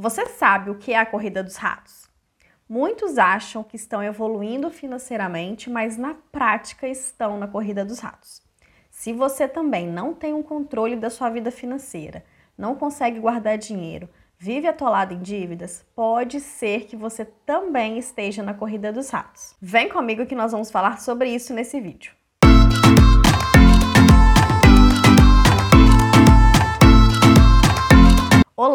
Você 0.00 0.26
sabe 0.26 0.70
o 0.70 0.76
que 0.76 0.92
é 0.92 0.96
a 0.96 1.04
corrida 1.04 1.42
dos 1.42 1.56
ratos? 1.56 2.08
Muitos 2.68 3.18
acham 3.18 3.64
que 3.64 3.74
estão 3.74 4.00
evoluindo 4.00 4.70
financeiramente, 4.70 5.68
mas 5.68 5.96
na 5.96 6.14
prática 6.30 6.86
estão 6.86 7.36
na 7.36 7.48
corrida 7.48 7.84
dos 7.84 7.98
ratos. 7.98 8.40
Se 8.92 9.12
você 9.12 9.48
também 9.48 9.88
não 9.88 10.14
tem 10.14 10.32
um 10.32 10.40
controle 10.40 10.94
da 10.94 11.10
sua 11.10 11.28
vida 11.30 11.50
financeira, 11.50 12.24
não 12.56 12.76
consegue 12.76 13.18
guardar 13.18 13.58
dinheiro, 13.58 14.08
vive 14.38 14.68
atolado 14.68 15.14
em 15.14 15.18
dívidas, 15.18 15.84
pode 15.96 16.38
ser 16.38 16.84
que 16.84 16.94
você 16.94 17.24
também 17.24 17.98
esteja 17.98 18.40
na 18.40 18.54
corrida 18.54 18.92
dos 18.92 19.10
ratos. 19.10 19.56
Vem 19.60 19.88
comigo 19.88 20.26
que 20.26 20.34
nós 20.36 20.52
vamos 20.52 20.70
falar 20.70 21.00
sobre 21.00 21.28
isso 21.28 21.52
nesse 21.52 21.80
vídeo. 21.80 22.17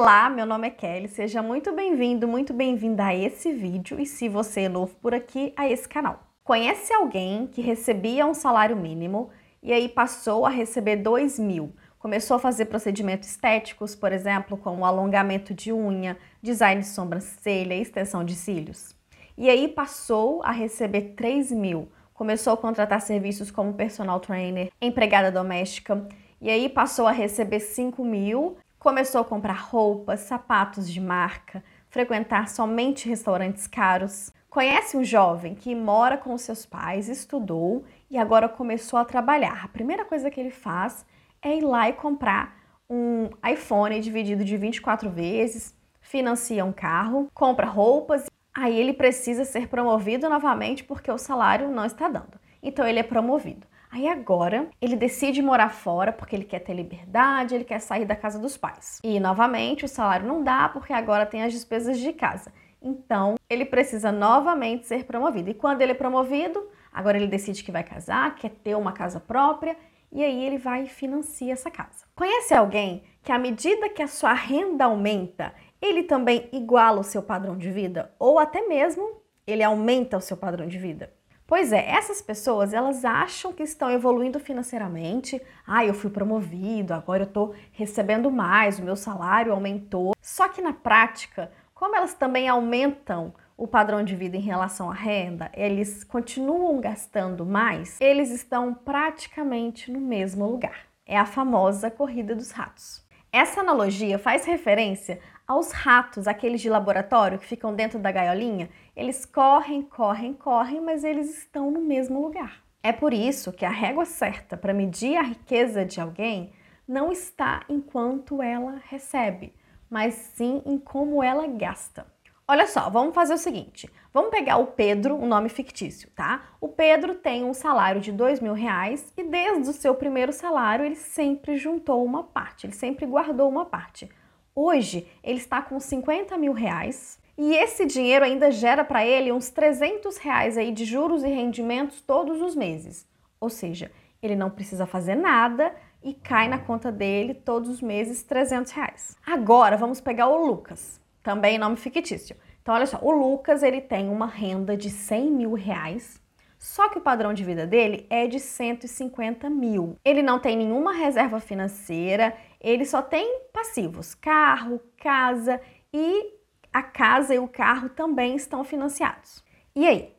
Olá, 0.03 0.29
meu 0.29 0.45
nome 0.45 0.67
é 0.67 0.69
Kelly, 0.69 1.07
seja 1.07 1.41
muito 1.41 1.71
bem-vindo, 1.71 2.27
muito 2.27 2.53
bem-vinda 2.53 3.05
a 3.05 3.15
esse 3.15 3.53
vídeo 3.53 4.01
e 4.01 4.05
se 4.05 4.27
você 4.27 4.63
é 4.63 4.67
novo 4.67 4.93
por 4.95 5.13
aqui, 5.13 5.53
a 5.55 5.65
esse 5.65 5.87
canal. 5.87 6.19
Conhece 6.43 6.91
alguém 6.93 7.47
que 7.47 7.61
recebia 7.61 8.25
um 8.25 8.33
salário 8.33 8.75
mínimo 8.75 9.29
e 9.61 9.71
aí 9.71 9.87
passou 9.87 10.45
a 10.45 10.49
receber 10.49 10.97
2 10.97 11.39
mil? 11.39 11.73
Começou 11.97 12.35
a 12.35 12.39
fazer 12.39 12.65
procedimentos 12.65 13.29
estéticos, 13.29 13.95
por 13.95 14.11
exemplo, 14.11 14.57
como 14.57 14.85
alongamento 14.85 15.53
de 15.53 15.71
unha, 15.71 16.17
design 16.41 16.81
de 16.81 16.87
sobrancelha, 16.87 17.73
extensão 17.73 18.25
de 18.25 18.35
cílios. 18.35 18.93
E 19.37 19.49
aí 19.49 19.69
passou 19.69 20.43
a 20.43 20.51
receber 20.51 21.13
3 21.15 21.49
mil, 21.53 21.87
começou 22.13 22.51
a 22.51 22.57
contratar 22.57 22.99
serviços 22.99 23.49
como 23.49 23.73
personal 23.73 24.19
trainer, 24.19 24.69
empregada 24.81 25.31
doméstica, 25.31 26.05
e 26.41 26.49
aí 26.49 26.67
passou 26.67 27.07
a 27.07 27.11
receber 27.13 27.61
5 27.61 28.03
mil 28.03 28.57
Começou 28.83 29.21
a 29.21 29.23
comprar 29.23 29.53
roupas, 29.53 30.19
sapatos 30.19 30.91
de 30.91 30.99
marca, 30.99 31.63
frequentar 31.87 32.49
somente 32.49 33.07
restaurantes 33.07 33.65
caros. 33.65 34.33
Conhece 34.49 34.97
um 34.97 35.05
jovem 35.05 35.55
que 35.55 35.73
mora 35.73 36.17
com 36.17 36.37
seus 36.37 36.65
pais, 36.65 37.07
estudou 37.07 37.85
e 38.11 38.17
agora 38.17 38.49
começou 38.49 38.99
a 38.99 39.05
trabalhar. 39.05 39.63
A 39.63 39.69
primeira 39.69 40.03
coisa 40.03 40.29
que 40.29 40.37
ele 40.37 40.51
faz 40.51 41.05
é 41.41 41.55
ir 41.55 41.61
lá 41.61 41.87
e 41.87 41.93
comprar 41.93 42.57
um 42.89 43.29
iPhone 43.49 44.01
dividido 44.01 44.43
de 44.43 44.57
24 44.57 45.09
vezes, 45.09 45.73
financia 46.01 46.65
um 46.65 46.73
carro, 46.73 47.29
compra 47.33 47.65
roupas, 47.65 48.25
aí 48.53 48.77
ele 48.77 48.91
precisa 48.91 49.45
ser 49.45 49.69
promovido 49.69 50.29
novamente 50.29 50.83
porque 50.83 51.09
o 51.09 51.17
salário 51.17 51.71
não 51.71 51.85
está 51.85 52.09
dando. 52.09 52.37
Então 52.61 52.85
ele 52.85 52.99
é 52.99 53.03
promovido. 53.03 53.65
Aí 53.93 54.07
agora 54.07 54.69
ele 54.81 54.95
decide 54.95 55.39
morar 55.39 55.69
fora 55.69 56.11
porque 56.11 56.35
ele 56.35 56.45
quer 56.45 56.57
ter 56.61 56.73
liberdade, 56.73 57.53
ele 57.53 57.63
quer 57.63 57.77
sair 57.77 58.05
da 58.05 58.15
casa 58.15 58.39
dos 58.39 58.57
pais. 58.57 58.99
E 59.03 59.19
novamente 59.19 59.85
o 59.85 59.87
salário 59.87 60.25
não 60.25 60.43
dá 60.43 60.67
porque 60.67 60.91
agora 60.91 61.27
tem 61.27 61.43
as 61.43 61.53
despesas 61.53 61.99
de 61.99 62.11
casa. 62.11 62.51
Então 62.81 63.35
ele 63.47 63.63
precisa 63.63 64.11
novamente 64.11 64.87
ser 64.87 65.05
promovido. 65.05 65.51
E 65.51 65.53
quando 65.53 65.83
ele 65.83 65.91
é 65.91 65.95
promovido, 65.95 66.67
agora 66.91 67.17
ele 67.17 67.27
decide 67.27 67.63
que 67.63 67.71
vai 67.71 67.83
casar, 67.83 68.33
quer 68.33 68.49
ter 68.49 68.75
uma 68.75 68.93
casa 68.93 69.19
própria 69.19 69.77
e 70.11 70.23
aí 70.23 70.43
ele 70.43 70.57
vai 70.57 70.85
e 70.85 70.89
financia 70.89 71.53
essa 71.53 71.69
casa. 71.69 72.03
Conhece 72.15 72.51
alguém 72.51 73.03
que 73.21 73.31
à 73.31 73.37
medida 73.37 73.89
que 73.89 74.01
a 74.01 74.07
sua 74.07 74.33
renda 74.33 74.85
aumenta, 74.85 75.53
ele 75.79 76.01
também 76.01 76.49
iguala 76.51 77.01
o 77.01 77.03
seu 77.03 77.21
padrão 77.21 77.55
de 77.55 77.69
vida 77.69 78.11
ou 78.17 78.39
até 78.39 78.67
mesmo 78.67 79.21
ele 79.45 79.61
aumenta 79.61 80.17
o 80.17 80.21
seu 80.21 80.35
padrão 80.35 80.65
de 80.65 80.79
vida? 80.79 81.13
Pois 81.45 81.73
é, 81.73 81.89
essas 81.89 82.21
pessoas, 82.21 82.73
elas 82.73 83.03
acham 83.03 83.51
que 83.51 83.63
estão 83.63 83.91
evoluindo 83.91 84.39
financeiramente. 84.39 85.41
Ah, 85.67 85.85
eu 85.85 85.93
fui 85.93 86.09
promovido, 86.09 86.93
agora 86.93 87.23
eu 87.23 87.27
estou 87.27 87.53
recebendo 87.71 88.31
mais, 88.31 88.79
o 88.79 88.83
meu 88.83 88.95
salário 88.95 89.51
aumentou. 89.51 90.15
Só 90.21 90.47
que 90.47 90.61
na 90.61 90.71
prática, 90.71 91.51
como 91.73 91.95
elas 91.95 92.13
também 92.13 92.47
aumentam 92.47 93.33
o 93.57 93.67
padrão 93.67 94.03
de 94.03 94.15
vida 94.15 94.37
em 94.37 94.41
relação 94.41 94.89
à 94.89 94.93
renda, 94.93 95.51
eles 95.53 96.03
continuam 96.03 96.79
gastando 96.79 97.45
mais, 97.45 97.99
eles 98.01 98.31
estão 98.31 98.73
praticamente 98.73 99.91
no 99.91 99.99
mesmo 99.99 100.45
lugar. 100.45 100.87
É 101.05 101.17
a 101.17 101.25
famosa 101.25 101.91
corrida 101.91 102.33
dos 102.33 102.51
ratos. 102.51 103.03
Essa 103.31 103.61
analogia 103.61 104.17
faz 104.19 104.45
referência 104.45 105.19
aos 105.47 105.71
ratos, 105.71 106.27
aqueles 106.27 106.61
de 106.61 106.69
laboratório 106.69 107.37
que 107.37 107.45
ficam 107.45 107.73
dentro 107.73 107.99
da 107.99 108.11
gaiolinha, 108.11 108.69
eles 108.95 109.25
correm, 109.25 109.81
correm, 109.81 110.33
correm, 110.33 110.81
mas 110.81 111.03
eles 111.03 111.37
estão 111.37 111.69
no 111.69 111.81
mesmo 111.81 112.21
lugar. 112.21 112.63
É 112.81 112.91
por 112.91 113.13
isso 113.13 113.51
que 113.51 113.65
a 113.65 113.69
régua 113.69 114.05
certa 114.05 114.57
para 114.57 114.73
medir 114.73 115.17
a 115.17 115.21
riqueza 115.21 115.85
de 115.85 116.01
alguém 116.01 116.51
não 116.87 117.11
está 117.11 117.63
em 117.69 117.79
quanto 117.79 118.41
ela 118.41 118.81
recebe, 118.89 119.53
mas 119.89 120.13
sim 120.13 120.61
em 120.65 120.77
como 120.77 121.23
ela 121.23 121.47
gasta. 121.47 122.05
Olha 122.45 122.67
só, 122.67 122.89
vamos 122.89 123.15
fazer 123.15 123.33
o 123.33 123.37
seguinte: 123.37 123.89
vamos 124.13 124.29
pegar 124.29 124.57
o 124.57 124.67
Pedro, 124.67 125.15
um 125.15 125.25
nome 125.25 125.47
fictício, 125.47 126.09
tá? 126.11 126.43
O 126.59 126.67
Pedro 126.67 127.15
tem 127.15 127.43
um 127.45 127.53
salário 127.53 128.01
de 128.01 128.11
dois 128.11 128.41
mil 128.41 128.53
reais 128.53 129.13
e 129.15 129.23
desde 129.23 129.69
o 129.69 129.73
seu 129.73 129.95
primeiro 129.95 130.33
salário 130.33 130.83
ele 130.83 130.95
sempre 130.95 131.55
juntou 131.55 132.03
uma 132.03 132.23
parte, 132.23 132.65
ele 132.65 132.73
sempre 132.73 133.05
guardou 133.05 133.47
uma 133.47 133.65
parte. 133.65 134.09
Hoje 134.55 135.07
ele 135.23 135.39
está 135.39 135.61
com 135.61 135.79
50 135.79 136.37
mil 136.37 136.53
reais 136.53 137.19
e 137.37 137.55
esse 137.55 137.85
dinheiro 137.85 138.23
ainda 138.23 138.51
gera 138.51 138.83
para 138.83 139.05
ele 139.05 139.31
uns 139.31 139.49
300 139.49 140.17
reais 140.17 140.57
aí 140.57 140.71
de 140.71 140.85
juros 140.85 141.23
e 141.23 141.27
rendimentos 141.27 142.01
todos 142.01 142.41
os 142.41 142.55
meses. 142.55 143.07
Ou 143.39 143.49
seja, 143.49 143.91
ele 144.21 144.35
não 144.35 144.51
precisa 144.51 144.85
fazer 144.85 145.15
nada 145.15 145.73
e 146.03 146.13
cai 146.13 146.47
na 146.47 146.59
conta 146.59 146.91
dele 146.91 147.33
todos 147.33 147.69
os 147.69 147.81
meses 147.81 148.21
300 148.23 148.71
reais. 148.71 149.17
Agora 149.25 149.75
vamos 149.75 149.99
pegar 149.99 150.27
o 150.27 150.45
Lucas, 150.45 151.01
também 151.23 151.57
nome 151.57 151.75
fictício. 151.75 152.35
Então 152.61 152.75
olha 152.75 152.85
só, 152.85 152.99
o 153.01 153.11
Lucas 153.11 153.63
ele 153.63 153.81
tem 153.81 154.07
uma 154.07 154.27
renda 154.27 154.77
de 154.77 154.89
100 154.89 155.31
mil 155.31 155.53
reais 155.53 156.21
só 156.63 156.87
que 156.87 156.97
o 156.97 157.01
padrão 157.01 157.33
de 157.33 157.43
vida 157.43 157.67
dele 157.67 158.07
é 158.09 158.25
de 158.25 158.39
150 158.39 159.49
mil. 159.49 159.97
Ele 160.01 160.21
não 160.21 160.39
tem 160.39 160.55
nenhuma 160.55 160.93
reserva 160.93 161.41
financeira, 161.41 162.33
ele 162.57 162.85
só 162.85 163.01
tem 163.01 163.41
passivos: 163.51 164.15
carro, 164.15 164.79
casa 164.95 165.59
e 165.91 166.39
a 166.71 166.81
casa 166.81 167.35
e 167.35 167.39
o 167.39 167.49
carro 167.49 167.89
também 167.89 168.37
estão 168.37 168.63
financiados. 168.63 169.43
E 169.75 169.85
aí, 169.85 170.15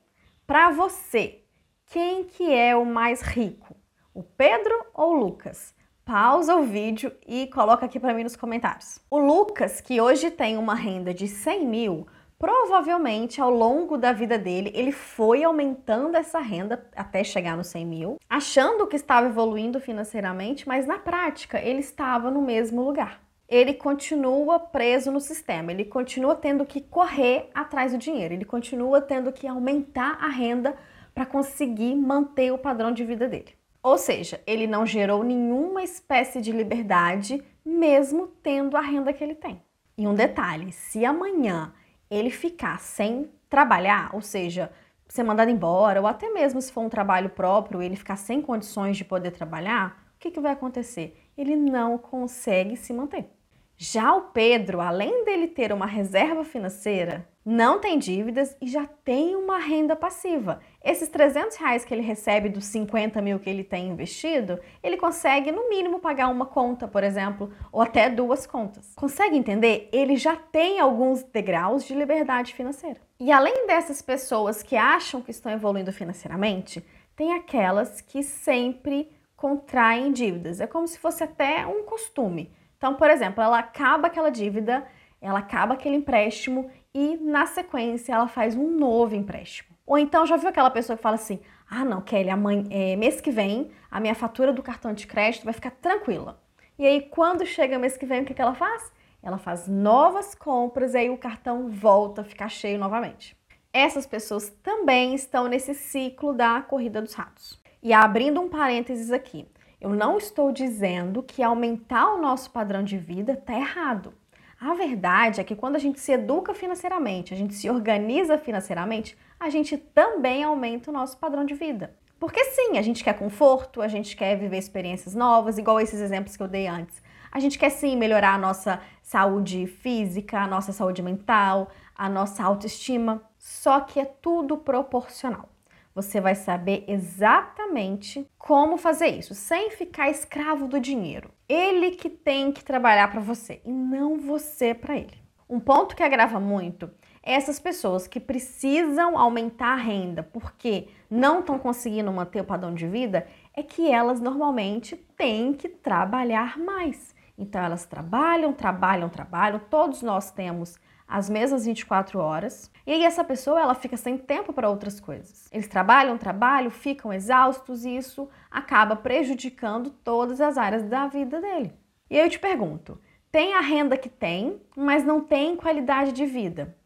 para 0.47 0.71
você, 0.71 1.41
quem 1.87 2.25
que 2.25 2.53
é 2.53 2.77
o 2.77 2.85
mais 2.85 3.23
rico? 3.23 3.75
O 4.13 4.23
Pedro 4.23 4.75
ou 4.93 5.15
o 5.15 5.19
Lucas? 5.19 5.75
Pausa 6.05 6.57
o 6.57 6.63
vídeo 6.63 7.11
e 7.27 7.47
coloca 7.47 7.87
aqui 7.87 7.99
para 7.99 8.13
mim 8.13 8.23
nos 8.23 8.37
comentários. 8.37 9.01
O 9.11 9.19
Lucas, 9.19 9.81
que 9.81 9.99
hoje 9.99 10.31
tem 10.31 10.59
uma 10.59 10.75
renda 10.75 11.15
de 11.15 11.27
100 11.27 11.67
mil, 11.67 12.07
Provavelmente, 12.45 13.41
ao 13.41 13.49
longo 13.49 13.97
da 13.97 14.13
vida 14.13 14.37
dele, 14.37 14.71
ele 14.75 14.93
foi 14.93 15.43
aumentando 15.43 16.15
essa 16.15 16.41
renda 16.41 16.87
até 16.95 17.25
chegar 17.25 17.57
nos 17.57 17.69
100 17.69 17.87
mil, 17.87 18.19
achando 18.29 18.87
que 18.87 18.97
estava 18.97 19.29
evoluindo 19.29 19.81
financeiramente, 19.81 20.69
mas 20.69 20.87
na 20.87 20.99
prática 20.99 21.59
ele 21.59 21.79
estava 21.79 22.31
no 22.31 22.43
mesmo 22.43 22.83
lugar. 22.83 23.23
Ele 23.49 23.73
continua 23.73 24.59
preso 24.59 25.11
no 25.11 25.21
sistema, 25.21 25.73
ele 25.73 25.87
continua 25.87 26.37
tendo 26.37 26.67
que 26.67 26.83
correr 26.83 27.49
atrás 27.55 27.93
do 27.93 27.99
dinheiro, 27.99 28.35
ele 28.35 28.45
continua 28.45 29.01
tendo 29.01 29.33
que 29.33 29.49
aumentar 29.49 30.19
a 30.21 30.29
renda 30.29 30.75
para 31.15 31.25
conseguir 31.25 31.95
manter 31.95 32.53
o 32.53 32.59
padrão 32.59 32.93
de 32.93 33.07
vida 33.07 33.27
dele. 33.27 33.55
Ou 33.83 33.97
seja, 33.97 34.39
ele 34.47 34.67
não 34.67 34.85
gerou 34.85 35.25
nenhuma 35.25 35.83
espécie 35.83 36.43
de 36.43 36.53
liberdade, 36.53 37.43
mesmo 37.65 38.27
tendo 38.43 38.77
a 38.77 38.83
renda 38.83 39.15
que 39.15 39.25
ele 39.25 39.35
tem. 39.35 39.63
E 39.97 40.07
um 40.07 40.13
detalhe: 40.13 40.73
se 40.73 41.07
amanhã 41.07 41.73
ele 42.15 42.31
ficar 42.31 42.79
sem 42.81 43.31
trabalhar, 43.49 44.11
ou 44.15 44.21
seja, 44.21 44.71
ser 45.09 45.23
mandado 45.23 45.51
embora, 45.51 46.01
ou 46.01 46.07
até 46.07 46.31
mesmo 46.31 46.61
se 46.61 46.73
for 46.73 46.81
um 46.83 46.89
trabalho 46.89 47.31
próprio, 47.31 47.83
ele 47.83 47.97
ficar 47.97 48.17
sem 48.17 48.41
condições 48.41 48.97
de 48.97 49.05
poder 49.05 49.31
trabalhar, 49.31 50.03
o 50.17 50.19
que, 50.19 50.31
que 50.31 50.41
vai 50.41 50.53
acontecer? 50.53 51.17
Ele 51.37 51.55
não 51.57 51.99
consegue 51.99 52.77
se 52.77 52.93
manter. 52.93 53.34
Já 53.77 54.15
o 54.15 54.23
Pedro, 54.23 54.81
além 54.81 55.25
dele 55.25 55.49
ter 55.49 55.73
uma 55.73 55.87
reserva 55.87 56.45
financeira, 56.45 57.29
não 57.45 57.79
tem 57.81 57.99
dívidas 57.99 58.57
e 58.61 58.69
já 58.69 58.87
tem 58.87 59.37
uma 59.37 59.59
renda 59.59 59.95
passiva. 59.95 60.61
Esses 60.83 61.09
300 61.09 61.57
reais 61.57 61.85
que 61.85 61.93
ele 61.93 62.01
recebe 62.01 62.49
dos 62.49 62.65
50 62.67 63.21
mil 63.21 63.39
que 63.39 63.51
ele 63.51 63.63
tem 63.63 63.89
investido, 63.89 64.59
ele 64.83 64.97
consegue 64.97 65.53
no 65.53 65.69
mínimo 65.69 65.99
pagar 65.99 66.29
uma 66.29 66.47
conta, 66.47 66.89
por 66.89 67.05
exemplo, 67.05 67.53
ou 67.71 67.83
até 67.83 68.09
duas 68.09 68.47
contas. 68.47 68.95
Consegue 68.95 69.37
entender? 69.37 69.89
Ele 69.93 70.17
já 70.17 70.37
tem 70.37 70.81
alguns 70.81 71.23
degraus 71.23 71.85
de 71.85 71.95
liberdade 71.95 72.55
financeira. 72.55 73.01
E 73.21 73.31
além 73.31 73.67
dessas 73.67 74.01
pessoas 74.01 74.63
que 74.63 74.77
acham 74.77 75.21
que 75.21 75.31
estão 75.31 75.53
evoluindo 75.53 75.93
financeiramente, 75.93 76.83
tem 77.15 77.35
aquelas 77.35 78.01
que 78.01 78.23
sempre 78.23 79.11
contraem 79.37 80.13
dívidas. 80.13 80.61
É 80.61 80.67
como 80.67 80.89
se 80.89 80.99
fosse 80.99 81.23
até 81.23 81.67
um 81.67 81.83
costume. 81.83 82.51
Então, 82.85 82.97
por 82.97 83.09
exemplo, 83.09 83.43
ela 83.43 83.61
acaba 83.61 84.09
aquela 84.09 84.29
dívida, 84.29 84.87
ela 85.19 85.39
acaba 85.39 85.73
aquele 85.73 85.97
empréstimo 85.97 86.71
e 86.93 87.17
na 87.17 87.47
sequência 87.47 88.13
ela 88.13 88.29
faz 88.29 88.55
um 88.55 88.71
novo 88.77 89.15
empréstimo. 89.15 89.71
Ou 89.87 89.97
então 89.97 90.27
já 90.27 90.37
viu 90.37 90.51
aquela 90.51 90.69
pessoa 90.69 90.95
que 90.95 91.03
fala 91.03 91.15
assim: 91.15 91.41
ah, 91.67 91.83
não, 91.83 92.03
Kelly, 92.03 92.29
amanhã, 92.29 92.65
é, 92.69 92.95
mês 92.95 93.23
que 93.23 93.31
vem 93.31 93.71
a 93.91 93.99
minha 94.01 94.15
fatura 94.15 94.53
do 94.53 94.63
cartão 94.63 94.93
de 94.93 95.07
crédito 95.07 95.45
vai 95.45 95.55
ficar 95.55 95.71
tranquila. 95.71 96.39
E 96.79 96.87
aí, 96.87 97.01
quando 97.01 97.47
chega 97.47 97.79
mês 97.79 97.97
que 97.97 98.05
vem, 98.05 98.21
o 98.21 98.25
que, 98.27 98.35
que 98.35 98.43
ela 98.43 98.55
faz? 98.55 98.93
ela 99.23 99.39
faz 99.39 99.67
novas 99.67 100.35
compras 100.35 100.93
e 100.93 100.99
aí 100.99 101.09
o 101.09 101.17
cartão 101.17 101.71
volta 101.71 102.21
a 102.21 102.25
ficar 102.25 102.51
cheio 102.51 102.79
novamente. 102.79 103.35
Essas 103.73 104.07
pessoas 104.07 104.51
também 104.63 105.15
estão 105.15 105.49
nesse 105.49 105.73
ciclo 105.73 106.35
da 106.35 106.61
corrida 106.61 107.01
dos 107.01 107.15
ratos. 107.15 107.59
E 107.83 107.95
abrindo 107.95 108.43
um 108.43 108.51
parênteses 108.51 109.11
aqui, 109.11 109.49
eu 109.85 109.91
não 109.91 110.17
estou 110.17 110.51
dizendo 110.51 111.23
que 111.23 111.43
aumentar 111.43 112.15
o 112.15 112.19
nosso 112.19 112.51
padrão 112.51 112.83
de 112.83 112.97
vida 112.97 113.35
está 113.35 113.53
errado. 113.53 114.15
A 114.59 114.73
verdade 114.73 115.43
é 115.43 115.45
que 115.45 115.55
quando 115.55 115.77
a 115.77 115.79
gente 115.79 116.01
se 116.01 116.11
educa 116.11 116.55
financeiramente, 116.55 117.35
a 117.35 117.37
gente 117.37 117.53
se 117.53 117.69
organiza 117.69 118.39
financeiramente, 118.39 119.15
a 119.39 119.51
gente 119.51 119.77
também 119.77 120.43
aumenta 120.43 120.91
o 120.91 120.95
nosso 120.95 121.19
padrão 121.19 121.45
de 121.45 121.53
vida. 121.53 121.95
Porque 122.19 122.43
sim, 122.45 122.79
a 122.79 122.83
gente 122.83 123.05
quer 123.05 123.13
conforto, 123.13 123.83
a 123.83 123.89
gente 123.89 124.17
quer 124.17 124.39
viver 124.39 124.57
experiências 124.57 125.15
novas, 125.15 125.59
igual 125.59 125.79
esses 125.79 126.01
exemplos 126.01 126.35
que 126.35 126.43
eu 126.43 126.49
dei 126.49 126.67
antes. 126.67 127.03
A 127.31 127.39
gente 127.39 127.59
quer 127.59 127.69
sim 127.69 127.95
melhorar 127.95 128.37
a 128.37 128.39
nossa 128.39 128.81
saúde 129.03 129.67
física, 129.67 130.41
a 130.41 130.47
nossa 130.47 130.73
saúde 130.73 131.03
mental, 131.03 131.69
a 131.95 132.09
nossa 132.09 132.43
autoestima, 132.43 133.21
só 133.37 133.81
que 133.81 134.01
é 134.01 134.07
tudo 134.07 134.57
proporcional. 134.57 135.47
Você 135.95 136.21
vai 136.21 136.35
saber 136.35 136.85
exatamente 136.89 138.27
como 138.37 138.77
fazer 138.77 139.09
isso, 139.09 139.33
sem 139.33 139.71
ficar 139.71 140.11
escravo 140.11 140.67
do 140.67 140.81
dinheiro. 140.81 141.31
Ele 141.49 141.93
que 141.93 142.11
tem 142.11 142.51
que 142.51 142.65
trabalhar 142.65 143.13
para 143.13 143.21
você 143.21 143.61
e 143.65 143.71
não 143.71 144.19
você 144.19 144.75
para 144.75 144.97
ele. 144.97 145.23
Um 145.49 145.61
ponto 145.61 145.95
que 145.95 146.03
agrava 146.03 146.41
muito 146.41 146.91
é 147.23 147.35
essas 147.35 147.61
pessoas 147.61 148.09
que 148.09 148.19
precisam 148.19 149.17
aumentar 149.17 149.75
a 149.75 149.77
renda 149.77 150.23
porque 150.23 150.89
não 151.09 151.41
estão 151.41 151.59
conseguindo 151.61 152.11
manter 152.11 152.41
o 152.41 152.45
padrão 152.45 152.75
de 152.75 152.89
vida, 152.89 153.27
é 153.55 153.63
que 153.63 153.89
elas 153.89 154.21
normalmente 154.21 154.97
têm 155.17 155.53
que 155.53 155.69
trabalhar 155.69 156.59
mais. 156.59 157.15
Então 157.39 157.63
elas 157.63 157.87
trabalham, 157.87 158.53
trabalham, 158.53 159.09
trabalham, 159.09 159.61
todos 159.71 160.03
nós 160.03 160.31
temos 160.33 160.77
as 161.07 161.29
mesmas 161.31 161.65
24 161.65 162.19
horas. 162.19 162.71
E 162.87 162.93
aí 162.93 163.05
essa 163.05 163.25
pessoa, 163.25 163.61
ela 163.61 163.75
fica 163.75 163.97
sem 163.97 164.17
tempo 164.17 164.53
para 164.53 164.69
outras 164.69 165.01
coisas. 165.01 165.49
Eles 165.53 165.69
trabalham, 165.69 166.19
trabalham, 166.19 166.71
ficam 166.71 167.13
exaustos 167.13 167.85
e 167.85 167.97
isso 167.97 168.29
acaba 168.51 168.97
prejudicando 168.97 169.91
todas 169.91 170.41
as 170.41 170.59
áreas 170.59 170.85
da 170.85 171.07
vida 171.07 171.41
dele. 171.41 171.73
E 172.11 172.19
aí 172.19 172.27
eu 172.27 172.31
te 172.31 172.39
pergunto, 172.39 173.01
tem 173.31 173.55
a 173.55 173.61
renda 173.61 173.97
que 173.97 174.09
tem, 174.09 174.61
mas 174.77 175.05
não 175.05 175.21
tem 175.21 175.57
qualidade 175.57 176.13
de 176.13 176.27
vida. 176.27 176.77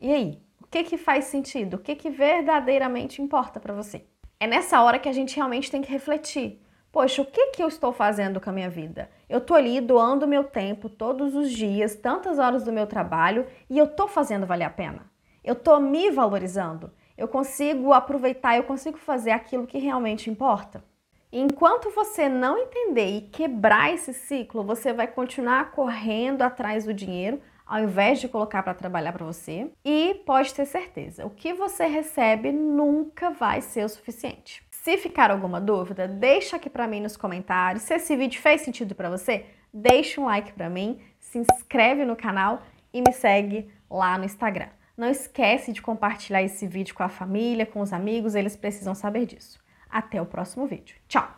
E 0.00 0.12
aí, 0.12 0.42
o 0.62 0.66
que 0.66 0.84
que 0.84 0.96
faz 0.96 1.24
sentido? 1.24 1.74
O 1.74 1.78
que 1.78 1.94
que 1.94 2.08
verdadeiramente 2.08 3.20
importa 3.20 3.58
para 3.58 3.74
você? 3.74 4.04
É 4.40 4.46
nessa 4.46 4.80
hora 4.80 4.98
que 4.98 5.08
a 5.08 5.12
gente 5.12 5.34
realmente 5.34 5.70
tem 5.70 5.82
que 5.82 5.90
refletir. 5.90 6.60
Poxa, 6.90 7.20
o 7.20 7.26
que, 7.26 7.48
que 7.48 7.62
eu 7.62 7.68
estou 7.68 7.92
fazendo 7.92 8.40
com 8.40 8.48
a 8.48 8.52
minha 8.52 8.70
vida? 8.70 9.10
Eu 9.28 9.38
estou 9.38 9.56
ali 9.56 9.80
doando 9.80 10.26
meu 10.26 10.44
tempo 10.44 10.88
todos 10.88 11.34
os 11.34 11.50
dias, 11.50 11.94
tantas 11.94 12.38
horas 12.38 12.64
do 12.64 12.72
meu 12.72 12.86
trabalho, 12.86 13.46
e 13.68 13.76
eu 13.76 13.84
estou 13.84 14.08
fazendo 14.08 14.46
valer 14.46 14.64
a 14.64 14.70
pena. 14.70 15.10
Eu 15.44 15.52
estou 15.52 15.78
me 15.80 16.10
valorizando. 16.10 16.90
Eu 17.16 17.28
consigo 17.28 17.92
aproveitar, 17.92 18.56
eu 18.56 18.64
consigo 18.64 18.96
fazer 18.96 19.32
aquilo 19.32 19.66
que 19.66 19.78
realmente 19.78 20.30
importa. 20.30 20.82
Enquanto 21.30 21.90
você 21.90 22.26
não 22.26 22.56
entender 22.56 23.18
e 23.18 23.20
quebrar 23.20 23.92
esse 23.92 24.14
ciclo, 24.14 24.64
você 24.64 24.92
vai 24.92 25.06
continuar 25.06 25.72
correndo 25.72 26.40
atrás 26.40 26.86
do 26.86 26.94
dinheiro 26.94 27.40
ao 27.66 27.80
invés 27.80 28.18
de 28.18 28.28
colocar 28.28 28.62
para 28.62 28.72
trabalhar 28.72 29.12
para 29.12 29.26
você. 29.26 29.70
E 29.84 30.14
pode 30.24 30.54
ter 30.54 30.64
certeza, 30.64 31.26
o 31.26 31.30
que 31.30 31.52
você 31.52 31.84
recebe 31.84 32.50
nunca 32.50 33.30
vai 33.30 33.60
ser 33.60 33.84
o 33.84 33.88
suficiente. 33.88 34.66
Se 34.88 34.96
ficar 34.96 35.30
alguma 35.30 35.60
dúvida, 35.60 36.08
deixa 36.08 36.56
aqui 36.56 36.70
para 36.70 36.88
mim 36.88 37.02
nos 37.02 37.14
comentários. 37.14 37.82
Se 37.82 37.92
esse 37.92 38.16
vídeo 38.16 38.40
fez 38.40 38.62
sentido 38.62 38.94
para 38.94 39.10
você, 39.10 39.44
deixa 39.70 40.18
um 40.18 40.24
like 40.24 40.54
para 40.54 40.70
mim, 40.70 40.98
se 41.20 41.36
inscreve 41.36 42.06
no 42.06 42.16
canal 42.16 42.62
e 42.90 43.02
me 43.02 43.12
segue 43.12 43.70
lá 43.90 44.16
no 44.16 44.24
Instagram. 44.24 44.70
Não 44.96 45.10
esquece 45.10 45.74
de 45.74 45.82
compartilhar 45.82 46.42
esse 46.42 46.66
vídeo 46.66 46.94
com 46.94 47.02
a 47.02 47.10
família, 47.10 47.66
com 47.66 47.82
os 47.82 47.92
amigos, 47.92 48.34
eles 48.34 48.56
precisam 48.56 48.94
saber 48.94 49.26
disso. 49.26 49.62
Até 49.90 50.22
o 50.22 50.24
próximo 50.24 50.66
vídeo. 50.66 50.96
Tchau! 51.06 51.37